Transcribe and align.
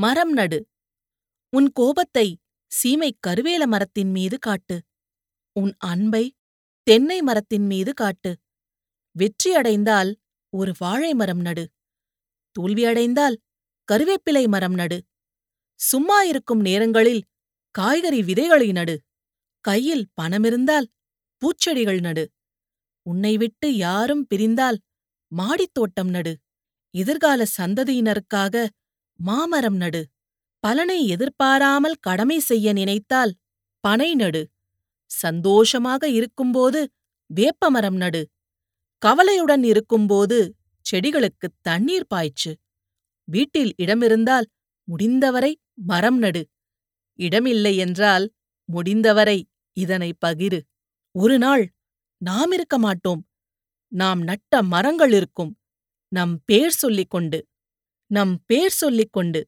மரம் 0.00 0.32
நடு. 0.32 0.66
உன் 1.56 1.72
கோபத்தை 1.72 2.38
சீமைக் 2.70 3.18
கருவேல 3.26 3.66
மரத்தின் 3.66 4.10
மீது 4.10 4.38
காட்டு. 4.38 4.84
உன் 5.52 5.74
அன்பை 5.78 6.36
தென்னை 6.82 7.22
மரத்தின் 7.22 7.66
மீது 7.66 7.94
காட்டு. 7.94 8.38
வெற்றியடைந்தால் 9.18 10.14
ஒரு 10.48 10.72
வாழை 10.78 11.14
மரம் 11.14 11.40
நடு. 11.40 11.70
தோல்வியடைந்தால் 12.52 13.36
கருவேப்பிலை 13.92 14.48
மரம் 14.48 14.74
நடு. 14.74 15.04
சும்மா 15.80 16.22
இருக்கும் 16.22 16.60
நேரங்களில் 16.60 17.22
காய்கறி 17.70 18.22
விதைகளை 18.22 18.72
நடு. 18.72 19.02
கையில் 19.60 20.08
பணமிருந்தால் 20.20 20.86
பூச்செடிகள் 21.42 22.00
நடு. 22.00 22.30
உன்னை 23.02 23.36
விட்டு 23.36 23.76
யாரும் 23.76 24.26
பிரிந்தால் 24.26 24.78
மாடித் 25.36 25.72
தோட்டம் 25.72 26.08
நடு. 26.08 26.38
எதிர்கால 26.90 27.44
சந்ததியினருக்காக 27.60 28.68
மாமரம் 29.20 29.76
நடு. 29.76 30.02
பலனை 30.64 31.06
எதிர்பாராமல் 31.06 31.96
கடமை 32.00 32.38
செய்ய 32.38 32.72
நினைத்தால் 32.72 33.32
பனை 33.84 34.14
நடு. 34.14 34.42
சந்தோஷமாக 35.10 36.08
இருக்கும்போது 36.08 36.80
வேப்பமரம் 37.26 37.96
நடு. 37.96 38.22
கவலையுடன் 39.02 39.62
இருக்கும்போது 39.62 40.38
செடிகளுக்குத் 40.90 41.56
தண்ணீர் 41.60 42.06
பாய்ச்சு. 42.14 42.52
வீட்டில் 43.28 43.74
இடமிருந்தால் 43.78 44.46
முடிந்தவரை 44.88 45.52
மரம் 45.74 46.18
நடு. 46.18 46.42
இடமில்லை 47.18 47.76
என்றால் 47.76 48.32
முடிந்தவரை 48.64 49.38
இதனை 49.76 50.14
பகிரு. 50.26 50.60
ஒரு 51.14 51.38
நாள் 51.38 51.64
நாம் 52.22 52.52
இருக்க 52.52 52.78
மாட்டோம். 52.78 53.22
நாம் 53.92 54.20
நட்ட 54.22 54.62
மரங்கள் 54.62 55.12
இருக்கும். 55.12 55.52
நம் 56.12 56.40
பேர் 56.44 56.70
சொல்லிக் 56.70 57.10
கொண்டு. 57.10 57.38
நம் 58.10 58.32
பேர் 58.46 58.74
சொல்லிக் 58.74 59.12
கொண்டு 59.12 59.40